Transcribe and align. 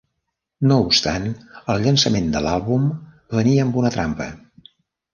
No 0.71 0.77
obstant, 0.85 1.27
el 1.75 1.85
llançament 1.85 2.33
de 2.37 2.43
l'àlbum 2.49 2.91
venia 3.39 3.67
amb 3.71 3.81
una 3.83 3.97
trampa. 4.01 4.33